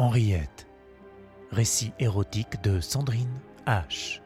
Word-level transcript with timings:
Henriette. 0.00 0.66
Récit 1.50 1.92
érotique 1.98 2.62
de 2.62 2.80
Sandrine 2.80 3.38
H. 3.66 4.22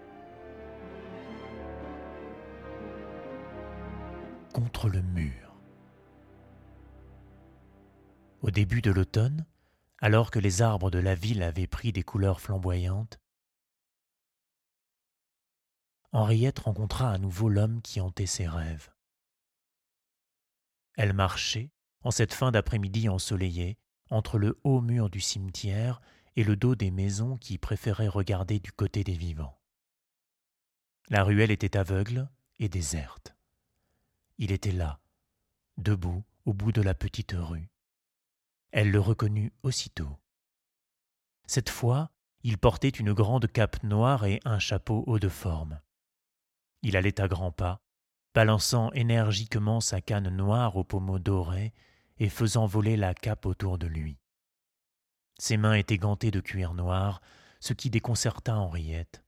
Contre 4.53 4.89
le 4.89 5.03
mur. 5.03 5.57
Au 8.43 8.53
début 8.53 8.83
de 8.83 8.93
l'automne, 8.93 9.47
alors 9.99 10.31
que 10.31 10.39
les 10.39 10.63
arbres 10.63 10.93
de 10.93 11.01
la 11.01 11.17
ville 11.17 11.43
avaient 11.43 11.67
pris 11.67 11.91
des 11.91 12.05
couleurs 12.05 12.41
flamboyantes, 12.41 13.19
Henriette 16.13 16.61
rencontra 16.61 17.11
à 17.11 17.19
nouveau 17.19 17.49
l'homme 17.49 17.83
qui 17.83 18.01
hantait 18.01 18.27
ses 18.27 18.47
rêves. 18.47 18.93
Elle 20.97 21.15
marchait, 21.15 21.73
en 22.05 22.13
cette 22.13 22.33
fin 22.33 22.53
d'après-midi 22.53 23.09
ensoleillée, 23.09 23.77
entre 24.11 24.39
le 24.39 24.59
haut 24.65 24.81
mur 24.81 25.11
du 25.11 25.21
cimetière 25.21 26.01
et 26.37 26.45
le 26.45 26.57
dos 26.57 26.75
des 26.75 26.91
maisons 26.91 27.37
qui 27.37 27.59
préféraient 27.59 28.09
regarder 28.09 28.59
du 28.59 28.73
côté 28.73 29.05
des 29.05 29.17
vivants. 29.17 29.59
La 31.09 31.23
ruelle 31.23 31.51
était 31.51 31.77
aveugle 31.77 32.29
et 32.59 32.69
déserte. 32.69 33.37
Il 34.39 34.53
était 34.53 34.73
là, 34.73 35.01
debout 35.77 36.25
au 36.45 36.53
bout 36.53 36.73
de 36.73 36.83
la 36.83 36.95
petite 36.95 37.35
rue. 37.37 37.71
Elle 38.73 38.91
le 38.91 39.01
reconnut 39.01 39.53
aussitôt. 39.63 40.19
Cette 41.47 41.71
fois, 41.71 42.11
il 42.43 42.59
portait 42.59 42.89
une 42.89 43.13
grande 43.13 43.47
cape 43.51 43.83
noire 43.83 44.25
et 44.25 44.41
un 44.45 44.59
chapeau 44.59 45.05
haut 45.07 45.19
de 45.19 45.29
forme. 45.29 45.81
Il 46.83 46.97
allait 46.97 47.21
à 47.21 47.29
grands 47.29 47.53
pas, 47.53 47.81
balançant 48.35 48.91
énergiquement 48.93 49.81
sa 49.81 50.01
canne 50.01 50.29
noire 50.29 50.77
aux 50.77 50.85
pommeaux 50.85 51.19
dorés 51.19 51.73
et 52.19 52.29
faisant 52.29 52.67
voler 52.67 52.97
la 52.97 53.15
cape 53.15 53.47
autour 53.47 53.79
de 53.79 53.87
lui. 53.87 54.19
Ses 55.39 55.57
mains 55.57 55.75
étaient 55.75 55.99
gantées 55.99 56.31
de 56.31 56.41
cuir 56.41 56.75
noir, 56.75 57.21
ce 57.61 57.73
qui 57.73 57.91
déconcerta 57.91 58.57
Henriette. 58.57 59.25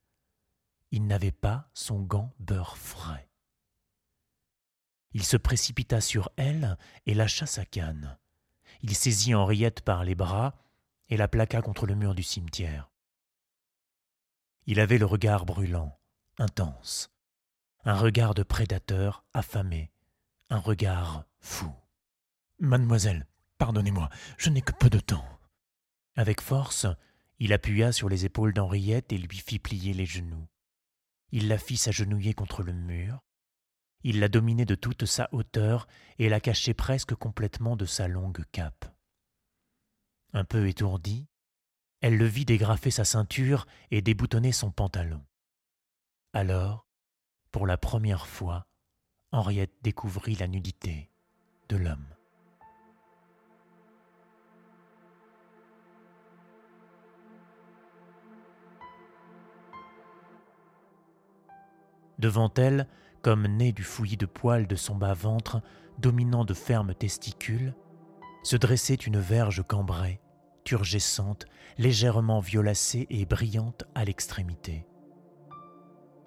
Il 0.90 1.06
n'avait 1.06 1.32
pas 1.32 1.68
son 1.74 2.00
gant 2.00 2.32
beurre 2.38 2.76
frais. 2.76 3.28
Il 5.12 5.24
se 5.24 5.36
précipita 5.36 6.00
sur 6.00 6.30
elle 6.36 6.76
et 7.06 7.14
lâcha 7.14 7.46
sa 7.46 7.64
canne. 7.64 8.18
Il 8.82 8.94
saisit 8.94 9.34
Henriette 9.34 9.80
par 9.80 10.04
les 10.04 10.14
bras 10.14 10.54
et 11.08 11.16
la 11.16 11.28
plaqua 11.28 11.62
contre 11.62 11.86
le 11.86 11.94
mur 11.94 12.14
du 12.14 12.22
cimetière. 12.22 12.90
Il 14.66 14.80
avait 14.80 14.98
le 14.98 15.06
regard 15.06 15.46
brûlant, 15.46 15.98
intense, 16.38 17.10
un 17.84 17.94
regard 17.94 18.34
de 18.34 18.42
prédateur 18.42 19.24
affamé, 19.32 19.92
un 20.50 20.58
regard 20.58 21.24
fou. 21.38 21.72
Mademoiselle, 22.58 23.26
pardonnez-moi, 23.58 24.08
je 24.38 24.48
n'ai 24.48 24.62
que 24.62 24.72
peu 24.72 24.88
de 24.88 24.98
temps. 24.98 25.26
Avec 26.14 26.40
force, 26.40 26.86
il 27.38 27.52
appuya 27.52 27.92
sur 27.92 28.08
les 28.08 28.24
épaules 28.24 28.54
d'Henriette 28.54 29.12
et 29.12 29.18
lui 29.18 29.38
fit 29.38 29.58
plier 29.58 29.92
les 29.92 30.06
genoux. 30.06 30.48
Il 31.32 31.48
la 31.48 31.58
fit 31.58 31.76
s'agenouiller 31.76 32.32
contre 32.32 32.62
le 32.62 32.72
mur. 32.72 33.22
Il 34.04 34.20
la 34.20 34.28
dominait 34.28 34.64
de 34.64 34.74
toute 34.74 35.04
sa 35.04 35.28
hauteur 35.32 35.86
et 36.18 36.30
la 36.30 36.40
cachait 36.40 36.72
presque 36.72 37.14
complètement 37.14 37.76
de 37.76 37.84
sa 37.84 38.08
longue 38.08 38.44
cape. 38.52 38.86
Un 40.32 40.44
peu 40.44 40.66
étourdie, 40.66 41.28
elle 42.00 42.16
le 42.16 42.26
vit 42.26 42.46
dégrafer 42.46 42.90
sa 42.90 43.04
ceinture 43.04 43.66
et 43.90 44.00
déboutonner 44.00 44.52
son 44.52 44.70
pantalon. 44.70 45.24
Alors, 46.32 46.86
pour 47.50 47.66
la 47.66 47.76
première 47.76 48.26
fois, 48.26 48.66
Henriette 49.30 49.74
découvrit 49.82 50.36
la 50.36 50.46
nudité 50.46 51.10
de 51.68 51.76
l'homme. 51.76 52.15
Devant 62.18 62.52
elle, 62.56 62.86
comme 63.22 63.46
né 63.46 63.72
du 63.72 63.82
fouillis 63.82 64.16
de 64.16 64.26
poils 64.26 64.66
de 64.66 64.76
son 64.76 64.94
bas-ventre, 64.94 65.60
dominant 65.98 66.44
de 66.44 66.54
fermes 66.54 66.94
testicules, 66.94 67.74
se 68.42 68.56
dressait 68.56 68.94
une 68.94 69.18
verge 69.18 69.64
cambrée, 69.66 70.20
turgescente, 70.64 71.46
légèrement 71.78 72.40
violacée 72.40 73.06
et 73.10 73.26
brillante 73.26 73.84
à 73.94 74.04
l'extrémité. 74.04 74.86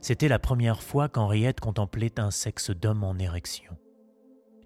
C'était 0.02 0.28
la 0.28 0.40
première 0.40 0.82
fois 0.82 1.10
qu'Henriette 1.10 1.60
contemplait 1.60 2.20
un 2.20 2.32
sexe 2.32 2.72
d'homme 2.72 3.04
en 3.04 3.18
érection. 3.18 3.78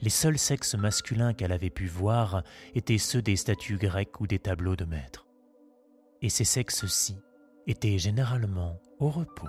Les 0.02 0.10
seuls 0.10 0.38
sexes 0.38 0.76
masculins 0.76 1.34
qu'elle 1.34 1.52
avait 1.52 1.70
pu 1.70 1.88
voir 1.88 2.44
étaient 2.76 2.98
ceux 2.98 3.22
des 3.22 3.36
statues 3.36 3.78
grecques 3.78 4.20
ou 4.20 4.28
des 4.28 4.40
tableaux 4.40 4.76
de 4.76 4.86
maîtres. 4.86 5.28
Et 6.22 6.30
ces 6.30 6.44
sexes-ci 6.44 7.18
étaient 7.68 7.98
généralement 7.98 8.80
au 9.00 9.10
repos. 9.10 9.48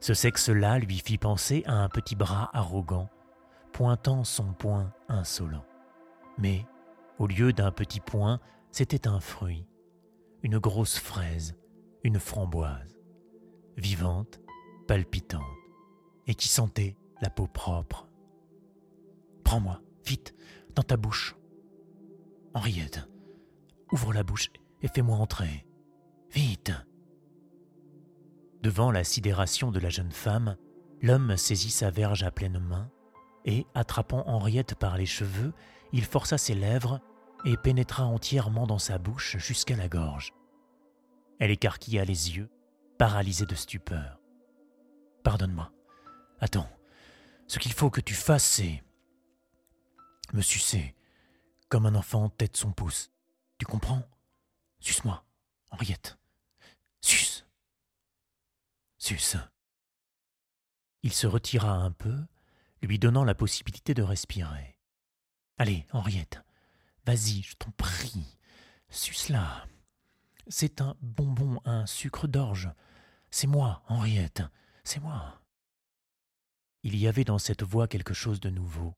Ce 0.00 0.14
sexe-là 0.14 0.78
lui 0.78 0.98
fit 0.98 1.18
penser 1.18 1.62
à 1.66 1.74
un 1.74 1.88
petit 1.88 2.16
bras 2.16 2.50
arrogant, 2.52 3.08
pointant 3.72 4.24
son 4.24 4.52
poing 4.52 4.92
insolent. 5.08 5.64
Mais, 6.38 6.66
au 7.18 7.26
lieu 7.26 7.52
d'un 7.52 7.72
petit 7.72 8.00
poing, 8.00 8.40
c'était 8.70 9.08
un 9.08 9.20
fruit, 9.20 9.66
une 10.42 10.58
grosse 10.58 10.98
fraise, 10.98 11.56
une 12.02 12.18
framboise, 12.18 12.98
vivante, 13.76 14.40
palpitante, 14.86 15.42
et 16.26 16.34
qui 16.34 16.48
sentait 16.48 16.96
la 17.22 17.30
peau 17.30 17.46
propre. 17.46 18.08
Prends-moi, 19.44 19.80
vite, 20.04 20.34
dans 20.74 20.82
ta 20.82 20.96
bouche. 20.96 21.36
Henriette, 22.54 23.08
ouvre 23.92 24.12
la 24.12 24.22
bouche 24.22 24.50
et 24.82 24.88
fais-moi 24.88 25.16
entrer. 25.16 25.66
Vite. 26.30 26.72
Devant 28.66 28.90
la 28.90 29.04
sidération 29.04 29.70
de 29.70 29.78
la 29.78 29.90
jeune 29.90 30.10
femme, 30.10 30.56
l'homme 31.00 31.36
saisit 31.36 31.70
sa 31.70 31.92
verge 31.92 32.24
à 32.24 32.32
pleine 32.32 32.58
main 32.58 32.90
et, 33.44 33.64
attrapant 33.74 34.26
Henriette 34.26 34.74
par 34.74 34.96
les 34.96 35.06
cheveux, 35.06 35.52
il 35.92 36.04
força 36.04 36.36
ses 36.36 36.56
lèvres 36.56 37.00
et 37.44 37.56
pénétra 37.56 38.06
entièrement 38.06 38.66
dans 38.66 38.80
sa 38.80 38.98
bouche 38.98 39.36
jusqu'à 39.36 39.76
la 39.76 39.88
gorge. 39.88 40.34
Elle 41.38 41.52
écarquilla 41.52 42.04
les 42.04 42.36
yeux, 42.36 42.50
paralysée 42.98 43.46
de 43.46 43.54
stupeur. 43.54 44.18
Pardonne-moi. 45.22 45.70
Attends. 46.40 46.68
Ce 47.46 47.60
qu'il 47.60 47.72
faut 47.72 47.90
que 47.90 48.00
tu 48.00 48.14
fasses, 48.14 48.48
c'est 48.48 48.82
me 50.32 50.42
sucer, 50.42 50.96
comme 51.68 51.86
un 51.86 51.94
enfant 51.94 52.30
tête 52.30 52.56
son 52.56 52.72
pouce. 52.72 53.12
Tu 53.58 53.64
comprends? 53.64 54.02
Suce-moi, 54.80 55.24
Henriette. 55.70 56.18
Suce. 57.00 57.35
Il 61.02 61.12
se 61.12 61.26
retira 61.26 61.72
un 61.72 61.92
peu, 61.92 62.16
lui 62.82 62.98
donnant 62.98 63.24
la 63.24 63.34
possibilité 63.34 63.94
de 63.94 64.02
respirer. 64.02 64.78
Allez, 65.58 65.86
Henriette, 65.92 66.42
vas-y, 67.04 67.42
je 67.42 67.54
t'en 67.56 67.70
prie, 67.72 68.38
suce-la. 68.88 69.66
C'est 70.48 70.80
un 70.80 70.96
bonbon, 71.00 71.60
un 71.64 71.86
sucre 71.86 72.26
d'orge. 72.26 72.70
C'est 73.30 73.46
moi, 73.46 73.82
Henriette, 73.88 74.42
c'est 74.84 75.00
moi. 75.00 75.40
Il 76.82 76.96
y 76.96 77.06
avait 77.08 77.24
dans 77.24 77.38
cette 77.38 77.62
voix 77.62 77.88
quelque 77.88 78.14
chose 78.14 78.40
de 78.40 78.50
nouveau, 78.50 78.94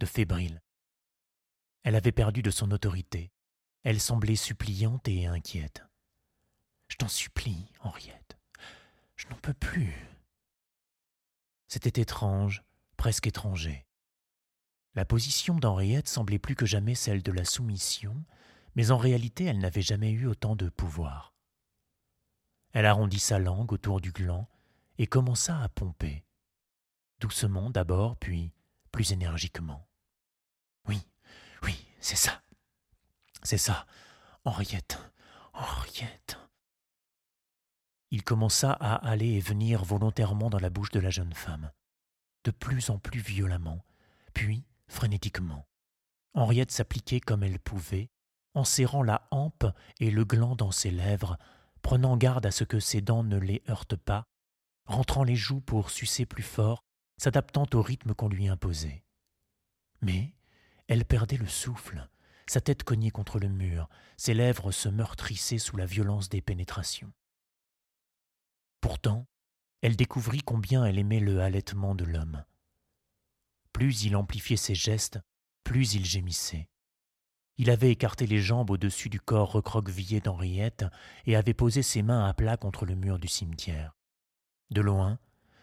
de 0.00 0.06
fébrile. 0.06 0.62
Elle 1.82 1.96
avait 1.96 2.12
perdu 2.12 2.42
de 2.42 2.50
son 2.50 2.70
autorité. 2.70 3.30
Elle 3.82 4.00
semblait 4.00 4.36
suppliante 4.36 5.06
et 5.08 5.26
inquiète. 5.26 5.84
Je 6.88 6.96
t'en 6.96 7.08
supplie, 7.08 7.66
Henriette. 7.80 8.23
Je 9.24 9.34
n'en 9.34 9.40
peux 9.40 9.54
plus. 9.54 9.94
C'était 11.68 12.00
étrange, 12.00 12.62
presque 12.96 13.26
étranger. 13.26 13.86
La 14.94 15.04
position 15.04 15.56
d'Henriette 15.56 16.08
semblait 16.08 16.38
plus 16.38 16.54
que 16.54 16.66
jamais 16.66 16.94
celle 16.94 17.22
de 17.22 17.32
la 17.32 17.44
soumission, 17.44 18.24
mais 18.76 18.90
en 18.90 18.96
réalité 18.96 19.44
elle 19.44 19.58
n'avait 19.58 19.82
jamais 19.82 20.10
eu 20.10 20.26
autant 20.26 20.56
de 20.56 20.68
pouvoir. 20.68 21.34
Elle 22.72 22.86
arrondit 22.86 23.18
sa 23.18 23.38
langue 23.38 23.72
autour 23.72 24.00
du 24.00 24.12
gland 24.12 24.48
et 24.98 25.06
commença 25.06 25.60
à 25.60 25.68
pomper. 25.68 26.24
Doucement 27.20 27.70
d'abord, 27.70 28.16
puis 28.16 28.52
plus 28.92 29.12
énergiquement. 29.12 29.88
Oui, 30.86 31.00
oui, 31.62 31.86
c'est 32.00 32.16
ça. 32.16 32.42
C'est 33.42 33.58
ça. 33.58 33.86
Henriette, 34.44 34.98
Henriette. 35.52 36.38
Il 38.14 38.22
commença 38.22 38.70
à 38.70 38.94
aller 38.94 39.30
et 39.30 39.40
venir 39.40 39.82
volontairement 39.82 40.48
dans 40.48 40.60
la 40.60 40.70
bouche 40.70 40.92
de 40.92 41.00
la 41.00 41.10
jeune 41.10 41.34
femme, 41.34 41.72
de 42.44 42.52
plus 42.52 42.90
en 42.90 43.00
plus 43.00 43.18
violemment, 43.18 43.84
puis 44.34 44.62
frénétiquement. 44.86 45.66
Henriette 46.32 46.70
s'appliquait 46.70 47.18
comme 47.18 47.42
elle 47.42 47.58
pouvait, 47.58 48.12
en 48.54 48.62
serrant 48.62 49.02
la 49.02 49.26
hampe 49.32 49.66
et 49.98 50.12
le 50.12 50.24
gland 50.24 50.54
dans 50.54 50.70
ses 50.70 50.92
lèvres, 50.92 51.38
prenant 51.82 52.16
garde 52.16 52.46
à 52.46 52.52
ce 52.52 52.62
que 52.62 52.78
ses 52.78 53.00
dents 53.00 53.24
ne 53.24 53.36
les 53.36 53.64
heurtent 53.68 53.96
pas, 53.96 54.28
rentrant 54.86 55.24
les 55.24 55.34
joues 55.34 55.60
pour 55.60 55.90
sucer 55.90 56.24
plus 56.24 56.44
fort, 56.44 56.84
s'adaptant 57.16 57.66
au 57.74 57.82
rythme 57.82 58.14
qu'on 58.14 58.28
lui 58.28 58.46
imposait. 58.46 59.02
Mais 60.02 60.36
elle 60.86 61.04
perdait 61.04 61.36
le 61.36 61.48
souffle, 61.48 62.08
sa 62.46 62.60
tête 62.60 62.84
cognée 62.84 63.10
contre 63.10 63.40
le 63.40 63.48
mur, 63.48 63.88
ses 64.16 64.34
lèvres 64.34 64.70
se 64.70 64.88
meurtrissaient 64.88 65.58
sous 65.58 65.76
la 65.76 65.86
violence 65.86 66.28
des 66.28 66.42
pénétrations. 66.42 67.12
Pourtant, 68.84 69.26
elle 69.80 69.96
découvrit 69.96 70.42
combien 70.42 70.84
elle 70.84 70.98
aimait 70.98 71.18
le 71.18 71.40
halètement 71.40 71.94
de 71.94 72.04
l'homme. 72.04 72.44
Plus 73.72 74.02
il 74.02 74.14
amplifiait 74.14 74.58
ses 74.58 74.74
gestes, 74.74 75.20
plus 75.62 75.94
il 75.94 76.04
gémissait. 76.04 76.68
Il 77.56 77.70
avait 77.70 77.90
écarté 77.90 78.26
les 78.26 78.40
jambes 78.40 78.68
au-dessus 78.68 79.08
du 79.08 79.20
corps 79.20 79.52
recroquevillé 79.52 80.20
d'Henriette 80.20 80.84
et 81.24 81.34
avait 81.34 81.54
posé 81.54 81.82
ses 81.82 82.02
mains 82.02 82.26
à 82.26 82.34
plat 82.34 82.58
contre 82.58 82.84
le 82.84 82.94
mur 82.94 83.18
du 83.18 83.26
cimetière. 83.26 83.96
De 84.68 84.82
loin, 84.82 85.18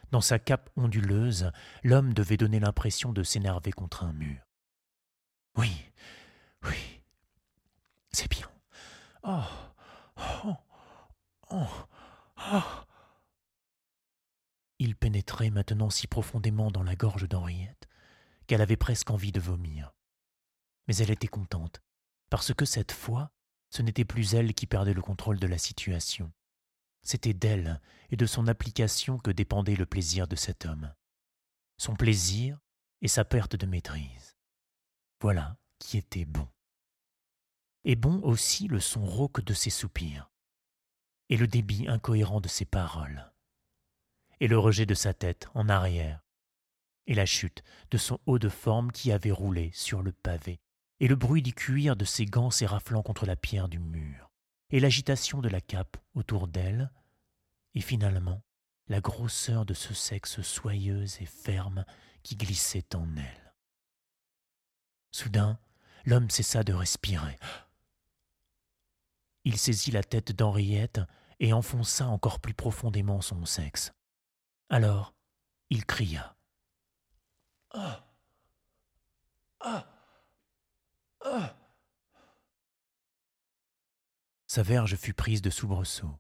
dans 0.09 0.21
sa 0.21 0.39
cape 0.39 0.71
onduleuse, 0.75 1.51
l'homme 1.83 2.15
devait 2.15 2.38
donner 2.38 2.59
l'impression 2.59 3.13
de 3.13 3.21
s'énerver 3.21 3.71
contre 3.71 4.03
un 4.03 4.13
mur. 4.13 4.41
Oui, 5.57 5.69
oui, 6.63 7.03
c'est 8.09 8.31
bien. 8.31 8.50
Oh, 9.21 9.44
oh, 10.17 10.56
oh, 11.51 11.67
oh. 12.51 12.80
Pénétrait 15.11 15.49
maintenant 15.49 15.89
si 15.89 16.07
profondément 16.07 16.71
dans 16.71 16.83
la 16.83 16.95
gorge 16.95 17.27
d'Henriette 17.27 17.89
qu'elle 18.47 18.61
avait 18.61 18.77
presque 18.77 19.11
envie 19.11 19.33
de 19.33 19.41
vomir. 19.41 19.93
Mais 20.87 20.95
elle 20.95 21.11
était 21.11 21.27
contente, 21.27 21.81
parce 22.29 22.53
que 22.53 22.63
cette 22.63 22.93
fois, 22.93 23.33
ce 23.71 23.81
n'était 23.81 24.05
plus 24.05 24.35
elle 24.35 24.53
qui 24.53 24.67
perdait 24.67 24.93
le 24.93 25.01
contrôle 25.01 25.37
de 25.37 25.47
la 25.47 25.57
situation. 25.57 26.31
C'était 27.01 27.33
d'elle 27.33 27.81
et 28.09 28.15
de 28.15 28.25
son 28.25 28.47
application 28.47 29.17
que 29.17 29.31
dépendait 29.31 29.75
le 29.75 29.85
plaisir 29.85 30.29
de 30.29 30.37
cet 30.37 30.65
homme. 30.65 30.93
Son 31.77 31.97
plaisir 31.97 32.57
et 33.01 33.09
sa 33.09 33.25
perte 33.25 33.57
de 33.57 33.65
maîtrise. 33.65 34.37
Voilà 35.19 35.57
qui 35.77 35.97
était 35.97 36.23
bon. 36.23 36.47
Et 37.83 37.97
bon 37.97 38.21
aussi 38.21 38.69
le 38.69 38.79
son 38.79 39.05
rauque 39.05 39.43
de 39.43 39.53
ses 39.53 39.71
soupirs, 39.71 40.31
et 41.27 41.35
le 41.35 41.47
débit 41.47 41.89
incohérent 41.89 42.39
de 42.39 42.47
ses 42.47 42.63
paroles, 42.63 43.30
et 44.41 44.47
le 44.47 44.57
rejet 44.57 44.85
de 44.85 44.95
sa 44.95 45.13
tête 45.13 45.47
en 45.53 45.69
arrière, 45.69 46.25
et 47.07 47.13
la 47.13 47.25
chute 47.25 47.63
de 47.91 47.97
son 47.97 48.19
haut 48.25 48.39
de 48.39 48.49
forme 48.49 48.91
qui 48.91 49.13
avait 49.13 49.31
roulé 49.31 49.71
sur 49.73 50.01
le 50.01 50.11
pavé, 50.11 50.59
et 50.99 51.07
le 51.07 51.15
bruit 51.15 51.43
du 51.43 51.53
cuir 51.53 51.95
de 51.95 52.05
ses 52.05 52.25
gants 52.25 52.51
s'éraflant 52.51 53.03
contre 53.03 53.25
la 53.25 53.38
pierre 53.38 53.69
du 53.69 53.79
mur 53.79 54.31
et 54.71 54.79
l'agitation 54.79 55.41
de 55.41 55.49
la 55.49 55.61
cape 55.61 55.97
autour 56.15 56.47
d'elle, 56.47 56.91
et 57.75 57.81
finalement 57.81 58.41
la 58.88 58.99
grosseur 58.99 59.65
de 59.65 59.73
ce 59.73 59.93
sexe 59.93 60.41
soyeux 60.41 61.05
et 61.21 61.25
ferme 61.25 61.85
qui 62.23 62.35
glissait 62.35 62.95
en 62.95 63.15
elle. 63.15 63.53
Soudain, 65.11 65.59
l'homme 66.05 66.29
cessa 66.29 66.63
de 66.63 66.73
respirer. 66.73 67.38
Il 69.43 69.57
saisit 69.57 69.91
la 69.91 70.03
tête 70.03 70.31
d'Henriette 70.31 71.01
et 71.39 71.53
enfonça 71.53 72.07
encore 72.07 72.39
plus 72.39 72.53
profondément 72.53 73.21
son 73.21 73.45
sexe. 73.45 73.91
Alors, 74.71 75.13
il 75.69 75.85
cria. 75.85 76.38
Ah. 77.71 78.06
Ah. 79.59 79.85
Ah. 81.25 81.57
Sa 84.47 84.63
verge 84.63 84.95
fut 84.95 85.13
prise 85.13 85.41
de 85.41 85.50
soubresaut. 85.50 86.18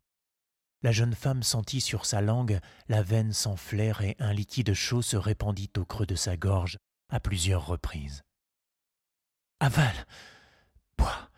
La 0.81 0.91
jeune 0.91 1.15
femme 1.15 1.43
sentit 1.43 1.79
sur 1.79 2.05
sa 2.05 2.19
langue 2.19 2.59
la 2.89 3.01
veine 3.01 3.31
s'enfler 3.31 3.93
et 4.01 4.15
un 4.19 4.33
liquide 4.33 4.73
chaud 4.73 5.01
se 5.01 5.15
répandit 5.15 5.71
au 5.77 5.85
creux 5.85 6.05
de 6.05 6.15
sa 6.15 6.35
gorge 6.35 6.77
à 7.07 7.21
plusieurs 7.21 7.65
reprises. 7.65 8.21
Avale 9.61 10.05
Bois 10.97 11.29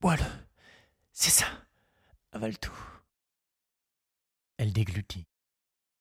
Bois-le 0.00 0.24
C'est 1.12 1.28
ça 1.28 1.46
Avale 2.32 2.58
tout 2.58 2.78
Elle 4.56 4.72
déglutit. 4.72 5.26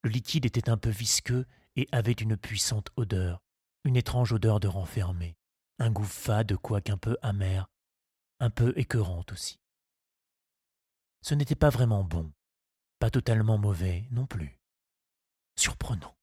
Le 0.04 0.10
liquide 0.10 0.46
était 0.46 0.70
un 0.70 0.78
peu 0.78 0.90
visqueux 0.90 1.46
et 1.76 1.88
avait 1.92 2.12
une 2.12 2.38
puissante 2.38 2.90
odeur, 2.98 3.42
une 3.86 3.96
étrange 3.96 4.34
odeur 4.34 4.60
de 4.60 4.68
renfermé, 4.68 5.38
un 5.80 5.92
goût 5.92 6.04
fade 6.04 6.56
quoiqu'un 6.58 6.98
peu 6.98 7.18
amer, 7.22 7.70
un 8.40 8.50
peu 8.50 8.74
écœurante 8.78 9.32
aussi. 9.32 9.60
Ce 11.22 11.34
n'était 11.34 11.56
pas 11.56 11.70
vraiment 11.70 12.04
bon, 12.04 12.34
pas 13.00 13.10
totalement 13.10 13.58
mauvais 13.58 14.06
non 14.12 14.26
plus. 14.26 14.60
Surprenant. 15.58 16.18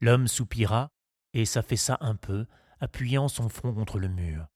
L'homme 0.00 0.28
soupira 0.28 0.90
et 1.32 1.46
s'affaissa 1.46 1.96
un 2.00 2.16
peu, 2.16 2.46
appuyant 2.80 3.28
son 3.28 3.48
front 3.48 3.72
contre 3.72 3.98
le 3.98 4.08
mur. 4.08 4.46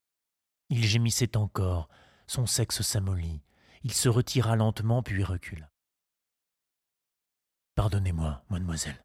Il 0.69 0.85
gémissait 0.85 1.35
encore, 1.35 1.89
son 2.27 2.45
sexe 2.45 2.83
s'amollit. 2.83 3.41
Il 3.83 3.93
se 3.93 4.09
retira 4.09 4.55
lentement 4.55 5.01
puis 5.01 5.23
recula. 5.23 5.68
Pardonnez-moi, 7.79 8.43
mademoiselle. 8.49 9.01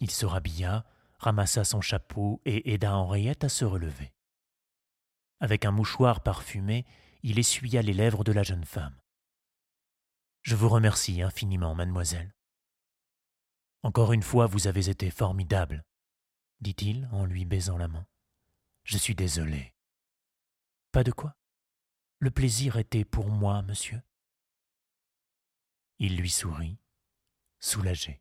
Il 0.00 0.10
se 0.10 0.26
rhabilla, 0.26 0.84
ramassa 1.20 1.62
son 1.62 1.80
chapeau 1.80 2.42
et 2.44 2.72
aida 2.72 2.96
Henriette 2.96 3.44
à 3.44 3.48
se 3.48 3.64
relever. 3.64 4.12
Avec 5.38 5.66
un 5.66 5.70
mouchoir 5.70 6.24
parfumé, 6.24 6.84
il 7.22 7.38
essuya 7.38 7.80
les 7.80 7.92
lèvres 7.92 8.24
de 8.24 8.32
la 8.32 8.42
jeune 8.42 8.64
femme. 8.64 9.00
Je 10.42 10.56
vous 10.56 10.68
remercie 10.68 11.22
infiniment, 11.22 11.76
mademoiselle. 11.76 12.34
Encore 13.84 14.12
une 14.12 14.24
fois, 14.24 14.46
vous 14.46 14.66
avez 14.66 14.88
été 14.88 15.12
formidable, 15.12 15.84
dit-il 16.58 17.08
en 17.12 17.24
lui 17.24 17.44
baisant 17.44 17.76
la 17.76 17.86
main. 17.86 18.04
Je 18.82 18.98
suis 18.98 19.14
désolé. 19.14 19.76
Pas 20.90 21.04
de 21.04 21.12
quoi. 21.12 21.36
Le 22.18 22.32
plaisir 22.32 22.78
était 22.78 23.04
pour 23.04 23.28
moi, 23.28 23.62
monsieur. 23.62 24.02
Il 25.98 26.16
lui 26.16 26.30
sourit, 26.30 26.78
soulagé. 27.60 28.20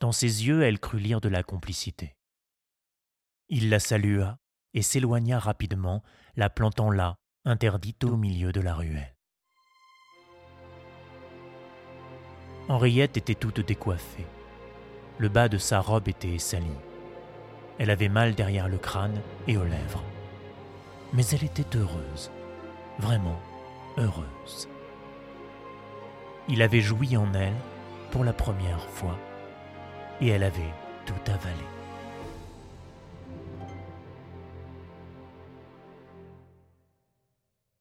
Dans 0.00 0.12
ses 0.12 0.46
yeux, 0.46 0.62
elle 0.62 0.80
crut 0.80 1.00
lire 1.00 1.20
de 1.20 1.28
la 1.28 1.42
complicité. 1.42 2.16
Il 3.48 3.70
la 3.70 3.78
salua 3.78 4.38
et 4.74 4.82
s'éloigna 4.82 5.38
rapidement, 5.38 6.02
la 6.36 6.50
plantant 6.50 6.90
là, 6.90 7.18
interdite 7.44 8.04
au 8.04 8.16
milieu 8.16 8.52
de 8.52 8.60
la 8.60 8.74
ruelle. 8.74 9.16
Henriette 12.68 13.16
était 13.16 13.34
toute 13.34 13.60
décoiffée. 13.60 14.26
Le 15.18 15.28
bas 15.28 15.48
de 15.48 15.58
sa 15.58 15.80
robe 15.80 16.08
était 16.08 16.38
sali. 16.38 16.66
Elle 17.78 17.90
avait 17.90 18.08
mal 18.08 18.34
derrière 18.34 18.68
le 18.68 18.78
crâne 18.78 19.20
et 19.46 19.56
aux 19.56 19.64
lèvres. 19.64 20.04
Mais 21.12 21.26
elle 21.26 21.44
était 21.44 21.76
heureuse, 21.76 22.30
vraiment 22.98 23.40
heureuse. 23.98 24.68
Il 26.48 26.62
avait 26.62 26.80
joui 26.80 27.16
en 27.16 27.32
elle 27.34 27.54
pour 28.10 28.24
la 28.24 28.32
première 28.32 28.88
fois 28.90 29.16
et 30.20 30.28
elle 30.28 30.42
avait 30.42 30.74
tout 31.06 31.14
avalé. 31.26 31.81